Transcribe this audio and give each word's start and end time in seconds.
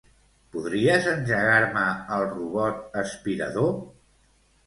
Podries 0.53 1.09
engegar-me 1.09 1.83
el 2.17 2.25
robot 2.31 2.99
aspirador? 3.05 3.69